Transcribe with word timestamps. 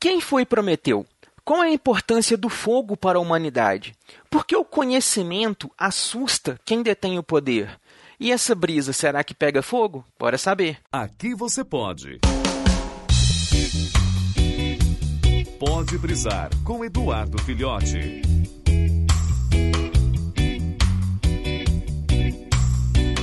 Quem 0.00 0.18
foi 0.18 0.46
Prometeu? 0.46 1.04
Qual 1.44 1.62
é 1.62 1.66
a 1.66 1.74
importância 1.74 2.34
do 2.34 2.48
fogo 2.48 2.96
para 2.96 3.18
a 3.18 3.20
humanidade? 3.20 3.94
Por 4.30 4.46
que 4.46 4.56
o 4.56 4.64
conhecimento 4.64 5.70
assusta 5.76 6.58
quem 6.64 6.82
detém 6.82 7.18
o 7.18 7.22
poder? 7.22 7.78
E 8.18 8.32
essa 8.32 8.54
brisa, 8.54 8.94
será 8.94 9.22
que 9.22 9.34
pega 9.34 9.60
fogo? 9.60 10.02
Bora 10.18 10.38
saber. 10.38 10.78
Aqui 10.90 11.34
você 11.34 11.62
pode. 11.62 12.18
Pode 15.58 15.98
brisar 15.98 16.48
com 16.64 16.82
Eduardo 16.82 17.36
Filhote. 17.42 18.22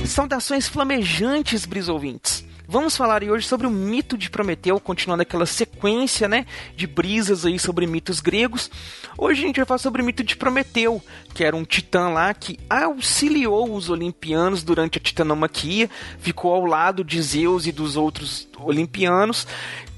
Saudações 0.06 0.68
flamejantes, 0.68 1.66
brisouvintes. 1.66 2.37
Vamos 2.70 2.98
falar 2.98 3.24
hoje 3.24 3.48
sobre 3.48 3.66
o 3.66 3.70
mito 3.70 4.18
de 4.18 4.28
Prometeu, 4.28 4.78
continuando 4.78 5.22
aquela 5.22 5.46
sequência, 5.46 6.28
né, 6.28 6.44
de 6.76 6.86
brisas 6.86 7.46
aí 7.46 7.58
sobre 7.58 7.86
mitos 7.86 8.20
gregos. 8.20 8.70
Hoje 9.16 9.42
a 9.42 9.46
gente 9.46 9.56
vai 9.56 9.64
falar 9.64 9.78
sobre 9.78 10.02
o 10.02 10.04
mito 10.04 10.22
de 10.22 10.36
Prometeu, 10.36 11.02
que 11.32 11.42
era 11.42 11.56
um 11.56 11.64
titã 11.64 12.10
lá 12.10 12.34
que 12.34 12.58
auxiliou 12.68 13.74
os 13.74 13.88
olimpianos 13.88 14.62
durante 14.62 14.98
a 14.98 15.00
titanomaquia, 15.00 15.88
ficou 16.18 16.52
ao 16.52 16.66
lado 16.66 17.02
de 17.02 17.22
Zeus 17.22 17.66
e 17.66 17.72
dos 17.72 17.96
outros 17.96 18.46
olimpianos, 18.58 19.46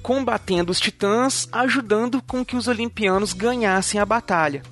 combatendo 0.03 0.73
os 0.73 0.81
titãs, 0.81 1.49
ajudando 1.53 2.23
com 2.23 2.45
que 2.45 2.57
os 2.57 2.69
olimpianos 2.69 3.33
ganhassem 3.33 4.01
a 4.01 4.07
batalha. 4.07 4.63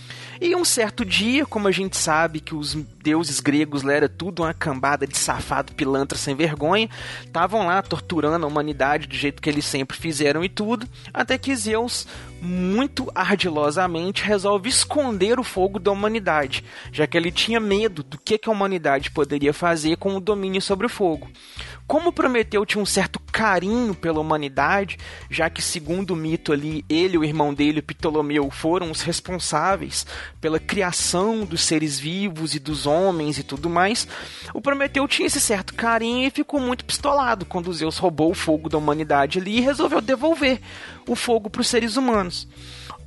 E 0.41 0.55
um 0.55 0.65
certo 0.65 1.05
dia, 1.05 1.45
como 1.45 1.67
a 1.67 1.73
gente 1.73 1.97
sabe 1.97 2.39
que 2.39 2.55
os 2.55 2.75
deuses 3.03 3.41
gregos 3.41 3.83
lá 3.83 3.93
era 3.93 4.09
tudo 4.09 4.43
uma 4.43 4.55
cambada 4.55 5.05
de 5.05 5.19
safado 5.19 5.73
pilantra 5.73 6.17
sem 6.17 6.37
vergonha, 6.37 6.89
estavam 7.25 7.67
lá 7.67 7.83
torturando 7.83 8.47
a 8.47 8.49
humanidade 8.49 9.09
do 9.09 9.17
jeito 9.17 9.43
que 9.43 9.51
eles 9.51 9.65
sempre 9.65 9.97
fizeram 9.97 10.45
e 10.45 10.49
tudo, 10.49 10.89
até 11.13 11.37
que 11.37 11.57
Zeus, 11.57 12.07
muito 12.41 13.11
ardilosamente, 13.17 14.23
resolve 14.23 14.69
esconder 14.69 15.41
o 15.41 15.45
fogo 15.45 15.81
da 15.81 15.91
humanidade, 15.91 16.65
já 16.93 17.05
que 17.05 17.17
ele 17.17 17.33
tinha 17.33 17.59
medo 17.59 18.05
do 18.05 18.17
que, 18.17 18.39
a 18.47 18.51
humanidade 18.51 19.11
poderia 19.11 19.53
fazer 19.53 19.97
com 19.97 20.15
o 20.15 20.21
domínio 20.21 20.63
sobre 20.63 20.87
o 20.87 20.91
fogo. 20.91 21.29
Como 21.89 22.13
Prometeu 22.13 22.65
tinha 22.65 22.83
um 22.83 22.87
certo 22.87 23.19
carinho 23.39 23.95
pela 23.95 24.19
humanidade, 24.19 24.99
já 25.31 25.49
que, 25.49 25.63
segundo 25.63 26.11
o 26.11 26.17
mito 26.17 26.53
ali, 26.53 26.85
ele 26.89 27.15
e 27.15 27.19
o 27.19 27.25
irmão 27.25 27.55
dele, 27.55 27.81
Ptolomeu, 27.81 28.51
foram 28.51 28.91
os 28.91 29.01
responsáveis 29.01 30.05
pela 30.41 30.59
criação 30.59 31.45
dos 31.45 31.63
seres 31.63 32.01
vivos 32.01 32.57
e 32.57 32.59
dos 32.59 32.85
homens 32.85 33.39
e 33.39 33.45
tudo 33.45 33.71
mais, 33.71 34.09
o 34.53 34.61
Prometeu 34.61 35.07
tinha 35.07 35.29
esse 35.29 35.41
certo 35.41 35.73
carinho 35.75 36.27
e 36.27 36.33
ficou 36.33 36.59
muito 36.59 36.85
pistolado 36.85 37.47
quando 37.47 37.73
Zeus 37.73 37.97
roubou 37.99 38.33
o 38.33 38.35
fogo 38.35 38.69
da 38.69 38.77
humanidade 38.77 39.39
ali 39.39 39.59
e 39.59 39.61
resolveu 39.61 40.01
devolver 40.01 40.61
o 41.07 41.15
fogo 41.15 41.49
para 41.49 41.61
os 41.61 41.69
seres 41.69 41.97
humanos. 41.97 42.49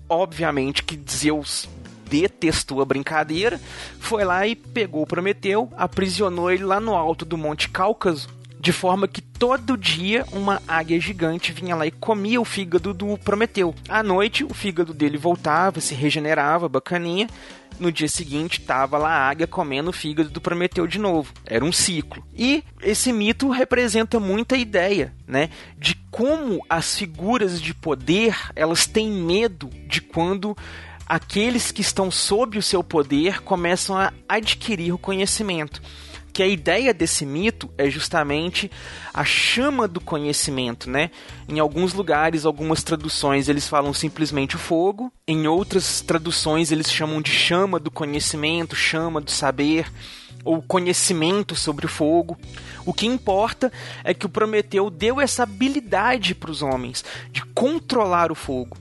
Obviamente 0.07 0.81
que 0.81 0.97
Zeus 1.11 1.67
detestou 2.09 2.81
a 2.81 2.85
brincadeira, 2.85 3.59
foi 3.99 4.23
lá 4.23 4.47
e 4.47 4.55
pegou 4.55 5.01
o 5.01 5.07
Prometeu, 5.07 5.69
aprisionou 5.75 6.49
ele 6.49 6.63
lá 6.63 6.79
no 6.79 6.95
alto 6.95 7.25
do 7.25 7.37
Monte 7.37 7.67
Cáucaso 7.67 8.39
de 8.61 8.71
forma 8.71 9.07
que 9.07 9.21
todo 9.21 9.75
dia 9.75 10.23
uma 10.31 10.61
águia 10.67 10.99
gigante 11.01 11.51
vinha 11.51 11.75
lá 11.75 11.87
e 11.87 11.91
comia 11.91 12.39
o 12.39 12.45
fígado 12.45 12.93
do 12.93 13.17
Prometeu. 13.17 13.73
À 13.89 14.03
noite, 14.03 14.43
o 14.43 14.53
fígado 14.53 14.93
dele 14.93 15.17
voltava, 15.17 15.81
se 15.81 15.95
regenerava, 15.95 16.69
bacaninha. 16.69 17.27
No 17.79 17.91
dia 17.91 18.07
seguinte, 18.07 18.61
tava 18.61 18.99
lá 18.99 19.09
a 19.09 19.29
águia 19.29 19.47
comendo 19.47 19.89
o 19.89 19.93
fígado 19.93 20.29
do 20.29 20.39
Prometeu 20.39 20.85
de 20.85 20.99
novo. 20.99 21.33
Era 21.43 21.65
um 21.65 21.71
ciclo. 21.71 22.23
E 22.37 22.63
esse 22.83 23.11
mito 23.11 23.49
representa 23.49 24.19
muita 24.19 24.55
ideia, 24.55 25.11
né, 25.25 25.49
de 25.79 25.95
como 26.11 26.63
as 26.69 26.95
figuras 26.95 27.59
de 27.59 27.73
poder, 27.73 28.37
elas 28.55 28.85
têm 28.85 29.09
medo 29.09 29.71
de 29.87 30.01
quando 30.01 30.55
aqueles 31.07 31.71
que 31.71 31.81
estão 31.81 32.11
sob 32.11 32.59
o 32.59 32.61
seu 32.61 32.83
poder 32.83 33.41
começam 33.41 33.97
a 33.97 34.13
adquirir 34.29 34.93
o 34.93 34.99
conhecimento 34.99 35.81
que 36.33 36.41
a 36.41 36.47
ideia 36.47 36.93
desse 36.93 37.25
mito 37.25 37.69
é 37.77 37.89
justamente 37.89 38.71
a 39.13 39.23
chama 39.23 39.87
do 39.87 39.99
conhecimento, 39.99 40.89
né? 40.89 41.11
Em 41.47 41.59
alguns 41.59 41.93
lugares, 41.93 42.45
algumas 42.45 42.83
traduções, 42.83 43.49
eles 43.49 43.67
falam 43.67 43.93
simplesmente 43.93 44.55
o 44.55 44.59
fogo, 44.59 45.11
em 45.27 45.47
outras 45.47 46.01
traduções 46.01 46.71
eles 46.71 46.91
chamam 46.91 47.21
de 47.21 47.31
chama 47.31 47.79
do 47.79 47.91
conhecimento, 47.91 48.75
chama 48.75 49.19
do 49.19 49.31
saber, 49.31 49.91
ou 50.43 50.61
conhecimento 50.61 51.55
sobre 51.55 51.85
o 51.85 51.89
fogo. 51.89 52.37
O 52.85 52.93
que 52.93 53.05
importa 53.05 53.71
é 54.03 54.13
que 54.13 54.25
o 54.25 54.29
Prometeu 54.29 54.89
deu 54.89 55.19
essa 55.21 55.43
habilidade 55.43 56.33
para 56.33 56.51
os 56.51 56.61
homens 56.61 57.03
de 57.31 57.43
controlar 57.53 58.31
o 58.31 58.35
fogo. 58.35 58.77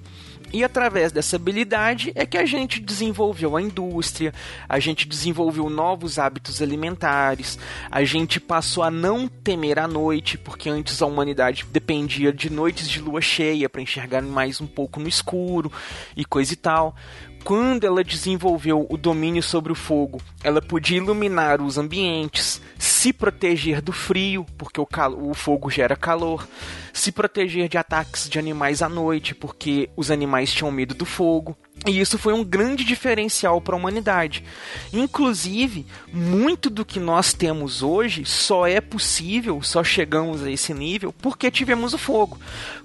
E 0.53 0.65
através 0.65 1.13
dessa 1.13 1.37
habilidade 1.37 2.13
é 2.15 2.27
que 2.27 2.37
a 2.37 2.45
gente 2.45 2.81
desenvolveu 2.81 3.57
a 3.57 3.63
indústria, 3.63 4.35
a 4.69 4.81
gente 4.81 5.07
desenvolveu 5.07 5.71
novos 5.71 6.19
hábitos 6.19 6.61
alimentares, 6.61 7.59
a 7.91 8.03
gente 8.05 8.41
passou 8.41 8.83
a 8.83 8.91
não 8.91 9.29
temer 9.29 9.79
a 9.79 9.87
noite, 9.87 10.37
porque 10.37 10.69
antes 10.69 11.01
a 11.01 11.07
humanidade 11.07 11.65
dependia 11.71 12.33
de 12.33 12.51
noites 12.51 12.89
de 12.89 13.01
lua 13.01 13.21
cheia 13.21 13.69
para 13.69 13.81
enxergar 13.81 14.23
mais 14.23 14.61
um 14.61 14.67
pouco 14.67 14.99
no 14.99 15.09
escuro 15.09 15.71
e 16.17 16.25
coisa 16.25 16.53
e 16.53 16.57
tal. 16.57 16.97
Quando 17.45 17.85
ela 17.85 18.05
desenvolveu 18.05 18.87
o 18.91 18.97
domínio 18.97 19.43
sobre 19.43 19.73
o 19.73 19.75
fogo, 19.75 20.21
ela 20.43 20.61
podia 20.61 20.99
iluminar 20.99 21.63
os 21.63 21.79
ambientes, 21.79 22.61
se 23.01 23.15
proteger 23.15 23.81
do 23.81 23.93
frio, 23.93 24.45
porque 24.59 24.79
o, 24.79 24.87
o, 25.23 25.33
fogo 25.33 25.71
gera 25.71 25.97
calor, 25.97 26.47
se 26.93 27.11
proteger 27.11 27.67
de 27.67 27.79
ataques 27.79 28.29
de 28.29 28.39
animais 28.39 28.83
à 28.83 28.91
noite, 28.91 29.35
porque 29.35 29.89
os 29.97 30.11
animais 30.11 30.53
tinham 30.53 30.71
medo 30.71 30.95
do 30.95 31.07
fogo. 31.07 31.57
E 31.87 31.99
isso 31.99 32.19
foi 32.19 32.35
um 32.35 32.45
grande 32.45 32.85
diferencial 32.85 33.59
para 33.59 33.75
a 33.75 33.79
humanidade. 33.79 34.45
Inclusive, 34.93 35.87
muito 36.13 36.69
do 36.69 36.85
que 36.85 37.01
nós 37.01 37.33
temos 37.33 37.83
hoje 37.83 38.27
só 38.27 38.67
é 38.67 38.83
possível, 38.83 39.63
só 39.63 39.83
chegamos 39.83 40.43
a 40.43 40.51
esse 40.51 40.75
nível 40.75 41.11
porque 41.11 41.51
tivemos 41.51 41.95
o 41.95 41.99
fogo. 41.99 42.39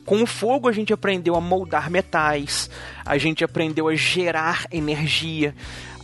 Com 0.05 0.23
o 0.23 0.25
fogo 0.25 0.69
a 0.69 0.71
gente 0.71 0.93
aprendeu 0.93 1.35
a 1.35 1.41
moldar 1.41 1.89
metais, 1.91 2.69
a 3.05 3.17
gente 3.17 3.43
aprendeu 3.43 3.89
a 3.89 3.95
gerar 3.95 4.65
energia. 4.71 5.53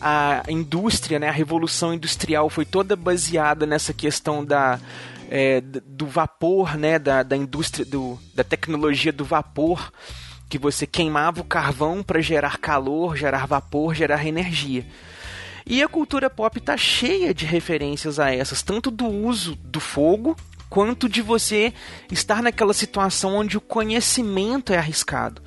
A 0.01 0.43
indústria, 0.49 1.17
né, 1.17 1.29
a 1.29 1.31
revolução 1.31 1.93
industrial 1.93 2.49
foi 2.49 2.65
toda 2.65 2.95
baseada 2.95 3.65
nessa 3.65 3.93
questão 3.93 4.43
da, 4.43 4.79
é, 5.29 5.61
do 5.61 6.07
vapor, 6.07 6.75
né, 6.75 6.99
da, 6.99 7.23
da 7.23 7.37
indústria, 7.37 7.85
do, 7.85 8.19
da 8.33 8.43
tecnologia 8.43 9.13
do 9.13 9.23
vapor 9.23 9.91
que 10.51 10.57
você 10.57 10.85
queimava 10.85 11.39
o 11.39 11.45
carvão 11.45 12.03
para 12.03 12.19
gerar 12.19 12.57
calor, 12.57 13.15
gerar 13.15 13.47
vapor, 13.47 13.95
gerar 13.95 14.27
energia. 14.27 14.85
E 15.65 15.81
a 15.81 15.87
cultura 15.87 16.29
pop 16.29 16.57
está 16.57 16.75
cheia 16.75 17.33
de 17.33 17.45
referências 17.45 18.19
a 18.19 18.35
essas, 18.35 18.61
tanto 18.61 18.91
do 18.91 19.07
uso 19.07 19.55
do 19.55 19.79
fogo 19.79 20.35
quanto 20.69 21.07
de 21.07 21.21
você 21.21 21.73
estar 22.11 22.43
naquela 22.43 22.73
situação 22.73 23.35
onde 23.35 23.55
o 23.55 23.61
conhecimento 23.61 24.73
é 24.73 24.77
arriscado. 24.77 25.41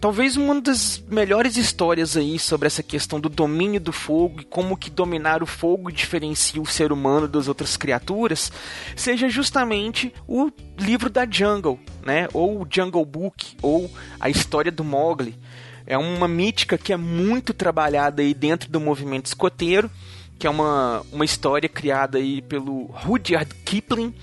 Talvez 0.00 0.36
uma 0.36 0.60
das 0.60 1.02
melhores 1.08 1.56
histórias 1.56 2.16
aí 2.16 2.38
sobre 2.38 2.66
essa 2.66 2.82
questão 2.82 3.18
do 3.18 3.30
domínio 3.30 3.80
do 3.80 3.92
fogo 3.92 4.42
e 4.42 4.44
como 4.44 4.76
que 4.76 4.90
dominar 4.90 5.42
o 5.42 5.46
fogo 5.46 5.90
diferencia 5.90 6.60
o 6.60 6.66
ser 6.66 6.92
humano 6.92 7.26
das 7.26 7.48
outras 7.48 7.76
criaturas 7.76 8.52
seja 8.94 9.28
justamente 9.28 10.12
o 10.28 10.50
livro 10.78 11.08
da 11.08 11.26
Jungle, 11.28 11.80
né? 12.04 12.28
Ou 12.34 12.60
o 12.60 12.66
Jungle 12.70 13.04
Book, 13.06 13.56
ou 13.62 13.90
a 14.20 14.28
história 14.28 14.70
do 14.70 14.84
Mowgli. 14.84 15.38
É 15.86 15.96
uma 15.96 16.28
mítica 16.28 16.76
que 16.76 16.92
é 16.92 16.96
muito 16.96 17.54
trabalhada 17.54 18.20
aí 18.20 18.34
dentro 18.34 18.70
do 18.70 18.78
movimento 18.78 19.26
escoteiro, 19.26 19.90
que 20.38 20.46
é 20.46 20.50
uma, 20.50 21.02
uma 21.10 21.24
história 21.24 21.68
criada 21.68 22.18
aí 22.18 22.42
pelo 22.42 22.86
Rudyard 22.92 23.54
Kipling 23.64 24.14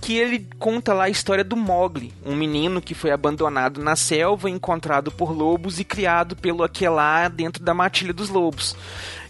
que 0.00 0.16
ele 0.16 0.48
conta 0.58 0.94
lá 0.94 1.04
a 1.04 1.08
história 1.08 1.44
do 1.44 1.56
Mogli, 1.56 2.12
um 2.24 2.34
menino 2.34 2.80
que 2.80 2.94
foi 2.94 3.10
abandonado 3.10 3.82
na 3.82 3.96
selva, 3.96 4.48
encontrado 4.48 5.10
por 5.10 5.32
lobos 5.32 5.78
e 5.80 5.84
criado 5.84 6.36
pelo 6.36 6.62
Aquelá 6.62 7.28
dentro 7.28 7.62
da 7.62 7.74
matilha 7.74 8.12
dos 8.12 8.28
lobos. 8.28 8.76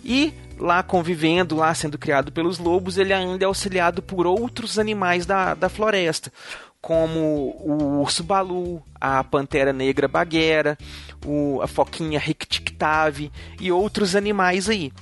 E 0.05 0.33
lá 0.59 0.83
convivendo, 0.83 1.57
lá 1.57 1.73
sendo 1.75 1.99
criado 1.99 2.33
pelos 2.33 2.59
lobos, 2.59 2.99
ele 2.99 3.13
ainda 3.13 3.45
é 3.45 3.47
auxiliado 3.47 4.03
por 4.03 4.27
outros 4.27 4.79
animais 4.79 5.25
da, 5.25 5.55
da 5.55 5.69
floresta, 5.69 6.33
como 6.81 7.57
o 7.61 8.01
urso 8.01 8.23
balu, 8.23 8.83
a 9.01 9.23
pantera 9.25 9.73
negra 9.73 10.09
baguera, 10.09 10.79
o, 11.25 11.61
a 11.63 11.67
foquinha 11.67 12.19
rictictave 12.19 13.33
e 13.61 13.73
outros 13.73 14.15
animais 14.15 14.69
aí. 14.69 14.93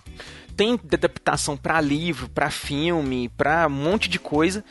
Tem 0.56 0.80
adaptação 0.90 1.54
para 1.54 1.80
livro, 1.82 2.30
para 2.30 2.50
filme, 2.50 3.28
para 3.28 3.66
um 3.66 3.70
monte 3.70 4.08
de 4.08 4.18
coisa. 4.18 4.64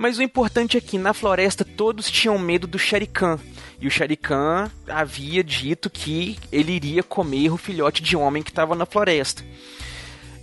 Mas 0.00 0.16
o 0.16 0.22
importante 0.22 0.78
é 0.78 0.80
que 0.80 0.96
na 0.96 1.12
floresta 1.12 1.62
todos 1.62 2.10
tinham 2.10 2.38
medo 2.38 2.66
do 2.66 2.78
Sharikan. 2.78 3.38
E 3.78 3.86
o 3.86 3.90
Sharikan 3.90 4.70
havia 4.88 5.44
dito 5.44 5.90
que 5.90 6.38
ele 6.50 6.72
iria 6.72 7.02
comer 7.02 7.52
o 7.52 7.58
filhote 7.58 8.02
de 8.02 8.16
homem 8.16 8.42
que 8.42 8.48
estava 8.48 8.74
na 8.74 8.86
floresta. 8.86 9.44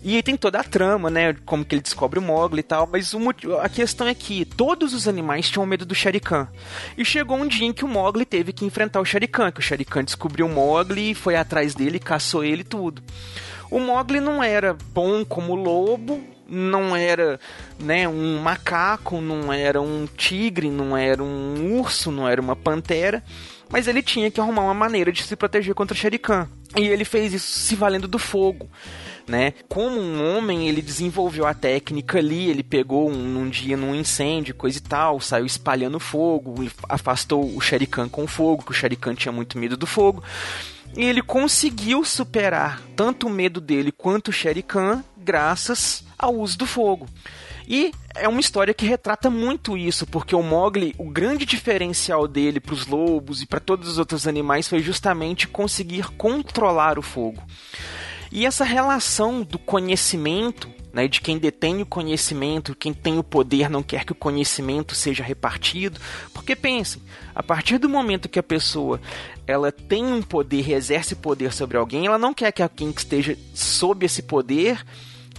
E 0.04 0.16
aí 0.16 0.22
tem 0.22 0.38
toda 0.38 0.60
a 0.60 0.64
trama, 0.64 1.10
né? 1.10 1.34
Como 1.44 1.66
que 1.66 1.74
ele 1.74 1.82
descobre 1.82 2.20
o 2.20 2.22
Mogli 2.22 2.60
e 2.60 2.64
tal. 2.64 2.86
Mas 2.86 3.16
o 3.16 3.20
a 3.60 3.68
questão 3.68 4.06
é 4.06 4.14
que 4.14 4.46
todos 4.46 4.94
os 4.94 5.08
animais 5.08 5.50
tinham 5.50 5.66
medo 5.66 5.88
do 5.88 5.96
Shere 5.96 6.20
Khan. 6.20 6.48
E 6.96 7.04
chegou 7.04 7.36
um 7.36 7.48
dia 7.48 7.66
em 7.66 7.74
que 7.74 7.84
o 7.84 7.88
Mogli 7.88 8.26
teve 8.26 8.54
que 8.54 8.64
enfrentar 8.64 9.02
o 9.02 9.06
Shere 9.06 9.28
Khan. 9.28 9.52
Que 9.52 9.60
o 9.60 9.64
Shere 9.64 9.84
Khan 9.84 10.04
descobriu 10.04 10.46
o 10.46 10.54
Mogli, 10.54 11.16
foi 11.16 11.36
atrás 11.36 11.74
dele, 11.74 11.98
caçou 11.98 12.44
ele 12.44 12.64
tudo. 12.64 13.02
O 13.72 13.80
Mogli 13.80 14.20
não 14.20 14.44
era 14.44 14.78
bom 14.94 15.26
como 15.26 15.56
lobo, 15.56 16.37
não 16.50 16.96
era 16.96 17.40
né, 17.80 18.08
um 18.08 18.40
macaco, 18.40 19.22
não 19.22 19.52
era 19.52 19.82
um 19.82 20.08
tigre, 20.18 20.70
não 20.70 20.96
era 20.96 21.24
um 21.24 21.78
urso, 21.80 22.12
não 22.12 22.28
era 22.28 22.42
uma 22.42 22.56
pantera, 22.56 23.24
mas 23.70 23.88
ele 23.88 24.02
tinha 24.02 24.32
que 24.32 24.40
arrumar 24.40 24.64
uma 24.64 24.74
maneira 24.74 25.12
de 25.12 25.24
se 25.24 25.36
proteger 25.36 25.76
contra 25.76 25.96
o 25.96 26.20
Khan. 26.20 26.48
E 26.76 26.88
ele 26.88 27.06
fez 27.06 27.34
isso 27.34 27.60
se 27.60 27.76
valendo 27.76 28.08
do 28.08 28.20
fogo. 28.20 28.70
Né? 29.28 29.54
Como 29.68 30.00
um 30.00 30.38
homem, 30.38 30.70
ele 30.70 30.82
desenvolveu 30.82 31.46
a 31.46 31.54
técnica 31.54 32.18
ali, 32.18 32.50
ele 32.50 32.64
pegou 32.64 33.10
um, 33.10 33.16
num 33.16 33.50
dia 33.50 33.76
num 33.76 33.94
incêndio, 33.94 34.56
coisa 34.56 34.78
e 34.78 34.82
tal, 34.82 35.20
saiu 35.20 35.46
espalhando 35.46 36.00
fogo, 36.00 36.56
afastou 36.88 37.56
o 37.56 37.60
Shere 37.60 37.86
Khan 37.86 38.08
com 38.08 38.26
fogo, 38.26 38.64
que 38.64 38.72
o 38.72 38.74
Shere 38.74 38.96
Khan 38.96 39.16
tinha 39.16 39.32
muito 39.32 39.58
medo 39.58 39.76
do 39.76 39.86
fogo. 39.86 40.24
E 40.96 41.04
ele 41.04 41.22
conseguiu 41.22 42.06
superar 42.06 42.82
tanto 42.96 43.28
o 43.28 43.30
medo 43.30 43.60
dele 43.60 43.92
quanto 43.92 44.30
o 44.30 44.34
Shere 44.34 44.64
Khan 44.64 45.04
graças 45.18 46.04
ao 46.18 46.34
uso 46.36 46.58
do 46.58 46.66
fogo. 46.66 47.08
E 47.68 47.92
é 48.16 48.30
uma 48.30 48.40
história 48.40 48.74
que 48.74 48.86
retrata 48.86 49.30
muito 49.30 49.78
isso, 49.78 50.08
porque 50.08 50.34
o 50.34 50.42
Mogli, 50.42 50.96
o 50.98 51.10
grande 51.10 51.46
diferencial 51.46 52.26
dele 52.26 52.62
para 52.62 52.74
os 52.74 52.88
lobos 52.88 53.42
e 53.42 53.46
para 53.46 53.60
todos 53.60 53.90
os 53.90 53.98
outros 53.98 54.26
animais 54.26 54.70
foi 54.70 54.80
justamente 54.80 55.50
conseguir 55.50 56.10
controlar 56.12 56.98
o 56.98 57.02
fogo. 57.02 57.44
E 58.32 58.46
essa 58.46 58.64
relação 58.64 59.44
do 59.44 59.60
conhecimento, 59.60 60.70
né, 60.94 61.10
de 61.10 61.20
quem 61.20 61.38
detém 61.38 61.82
o 61.82 61.86
conhecimento, 61.86 62.76
quem 62.76 62.94
tem 62.94 63.18
o 63.18 63.24
poder 63.24 63.70
não 63.70 63.84
quer 63.84 64.06
que 64.06 64.14
o 64.14 64.16
conhecimento 64.16 64.96
seja 64.96 65.24
repartido, 65.24 66.00
porque 66.34 66.56
pensem, 66.56 67.02
a 67.36 67.44
partir 67.44 67.78
do 67.78 67.90
momento 67.90 68.30
que 68.30 68.40
a 68.40 68.44
pessoa 68.44 69.02
ela 69.46 69.74
tem 69.74 70.06
um 70.06 70.22
poder 70.22 70.70
exerce 70.72 71.16
poder 71.16 71.52
sobre 71.52 71.78
alguém, 71.78 72.06
ela 72.06 72.18
não 72.18 72.34
quer 72.34 72.52
que 72.54 72.64
alguém 72.64 72.94
que 72.94 73.02
esteja 73.02 73.38
sob 73.54 74.06
esse 74.06 74.24
poder 74.24 74.86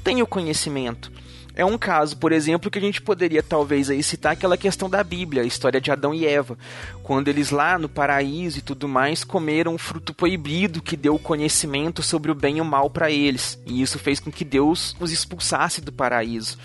tenha 0.04 0.22
o 0.22 0.26
conhecimento. 0.26 1.10
É 1.58 1.64
um 1.64 1.76
caso, 1.76 2.16
por 2.16 2.30
exemplo, 2.30 2.70
que 2.70 2.78
a 2.78 2.80
gente 2.80 3.02
poderia 3.02 3.42
talvez 3.42 3.90
aí 3.90 4.00
citar 4.00 4.34
aquela 4.34 4.56
questão 4.56 4.88
da 4.88 5.02
Bíblia, 5.02 5.42
a 5.42 5.44
história 5.44 5.80
de 5.80 5.90
Adão 5.90 6.14
e 6.14 6.24
Eva, 6.24 6.56
quando 7.02 7.26
eles 7.26 7.50
lá 7.50 7.76
no 7.76 7.88
paraíso 7.88 8.60
e 8.60 8.62
tudo 8.62 8.86
mais 8.86 9.24
comeram 9.24 9.74
um 9.74 9.78
fruto 9.78 10.14
proibido 10.14 10.80
que 10.80 10.96
deu 10.96 11.18
conhecimento 11.18 12.00
sobre 12.00 12.30
o 12.30 12.34
bem 12.34 12.58
e 12.58 12.60
o 12.60 12.64
mal 12.64 12.88
para 12.88 13.10
eles, 13.10 13.60
e 13.66 13.82
isso 13.82 13.98
fez 13.98 14.20
com 14.20 14.30
que 14.30 14.44
Deus 14.44 14.94
os 15.00 15.10
expulsasse 15.10 15.80
do 15.80 15.90
paraíso. 15.90 16.56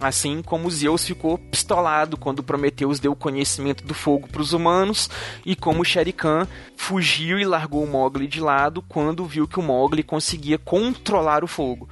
Assim 0.00 0.40
como 0.40 0.70
Zeus 0.70 1.04
ficou 1.04 1.36
pistolado 1.36 2.16
quando 2.16 2.42
Prometeus 2.42 2.98
deu 2.98 3.14
conhecimento 3.14 3.84
do 3.84 3.92
fogo 3.92 4.28
para 4.28 4.40
os 4.40 4.54
humanos, 4.54 5.10
e 5.44 5.54
como 5.54 5.84
Shere 5.84 6.10
Khan 6.10 6.48
fugiu 6.74 7.38
e 7.38 7.44
largou 7.44 7.84
o 7.84 7.86
Mogli 7.86 8.26
de 8.26 8.40
lado 8.40 8.80
quando 8.88 9.26
viu 9.26 9.46
que 9.46 9.58
o 9.58 9.62
Mogli 9.62 10.02
conseguia 10.02 10.56
controlar 10.56 11.44
o 11.44 11.46
fogo. 11.46 11.86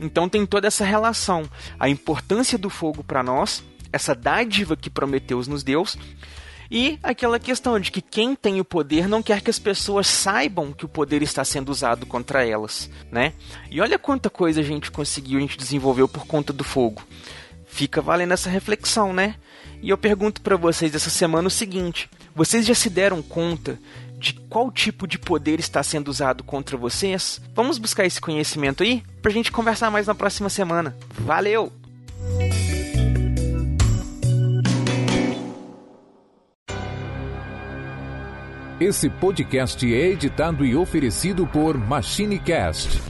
Então 0.00 0.28
tem 0.28 0.46
toda 0.46 0.66
essa 0.66 0.84
relação, 0.84 1.48
a 1.78 1.88
importância 1.88 2.56
do 2.56 2.70
fogo 2.70 3.02
para 3.02 3.22
nós, 3.22 3.64
essa 3.92 4.14
dádiva 4.14 4.76
que 4.76 4.90
Prometeus 4.90 5.48
nos 5.48 5.62
deu, 5.62 5.84
e 6.70 6.98
aquela 7.02 7.38
questão 7.38 7.80
de 7.80 7.90
que 7.90 8.02
quem 8.02 8.34
tem 8.34 8.60
o 8.60 8.64
poder 8.64 9.08
não 9.08 9.22
quer 9.22 9.40
que 9.40 9.48
as 9.48 9.58
pessoas 9.58 10.06
saibam 10.06 10.72
que 10.72 10.84
o 10.84 10.88
poder 10.88 11.22
está 11.22 11.42
sendo 11.42 11.70
usado 11.70 12.04
contra 12.04 12.46
elas, 12.46 12.90
né? 13.10 13.32
E 13.70 13.80
olha 13.80 13.98
quanta 13.98 14.28
coisa 14.28 14.60
a 14.60 14.64
gente 14.64 14.90
conseguiu, 14.90 15.38
a 15.38 15.40
gente 15.40 15.56
desenvolveu 15.56 16.06
por 16.06 16.26
conta 16.26 16.52
do 16.52 16.62
fogo. 16.62 17.02
Fica 17.66 18.02
valendo 18.02 18.34
essa 18.34 18.50
reflexão, 18.50 19.14
né? 19.14 19.36
E 19.80 19.88
eu 19.88 19.96
pergunto 19.96 20.42
para 20.42 20.56
vocês 20.56 20.94
essa 20.94 21.08
semana 21.08 21.48
o 21.48 21.50
seguinte: 21.50 22.10
vocês 22.34 22.66
já 22.66 22.74
se 22.74 22.90
deram 22.90 23.22
conta 23.22 23.78
de 24.18 24.34
qual 24.48 24.70
tipo 24.70 25.06
de 25.06 25.18
poder 25.18 25.60
está 25.60 25.82
sendo 25.82 26.08
usado 26.08 26.42
contra 26.42 26.76
vocês? 26.76 27.40
Vamos 27.54 27.78
buscar 27.78 28.04
esse 28.04 28.20
conhecimento 28.20 28.82
aí 28.82 29.02
pra 29.22 29.30
gente 29.30 29.52
conversar 29.52 29.90
mais 29.90 30.06
na 30.06 30.14
próxima 30.14 30.48
semana. 30.48 30.96
Valeu! 31.10 31.72
Esse 38.80 39.10
podcast 39.10 39.92
é 39.92 40.06
editado 40.10 40.64
e 40.64 40.76
oferecido 40.76 41.46
por 41.46 41.76
MachineCast 41.76 43.00